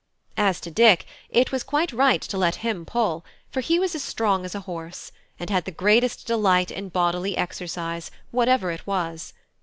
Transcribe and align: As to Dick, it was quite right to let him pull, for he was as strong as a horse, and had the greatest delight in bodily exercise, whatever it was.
As 0.37 0.59
to 0.61 0.71
Dick, 0.71 1.05
it 1.29 1.51
was 1.51 1.61
quite 1.61 1.93
right 1.93 2.23
to 2.23 2.35
let 2.35 2.55
him 2.65 2.87
pull, 2.87 3.23
for 3.51 3.61
he 3.61 3.77
was 3.77 3.93
as 3.93 4.01
strong 4.03 4.45
as 4.45 4.55
a 4.55 4.61
horse, 4.61 5.11
and 5.39 5.51
had 5.51 5.65
the 5.65 5.71
greatest 5.71 6.25
delight 6.25 6.71
in 6.71 6.89
bodily 6.89 7.37
exercise, 7.37 8.09
whatever 8.31 8.71
it 8.71 8.87
was. 8.87 9.33